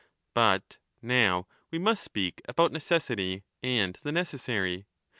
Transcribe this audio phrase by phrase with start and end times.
[0.33, 4.87] 15 But now we must speak about necessity and the necessary.